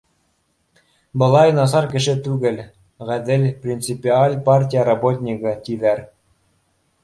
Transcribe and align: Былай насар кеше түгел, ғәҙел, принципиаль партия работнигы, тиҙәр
Былай 1.23 1.53
насар 1.57 1.89
кеше 1.91 2.15
түгел, 2.29 2.57
ғәҙел, 3.11 3.47
принципиаль 3.67 4.41
партия 4.51 4.89
работнигы, 4.91 5.57
тиҙәр 5.69 6.07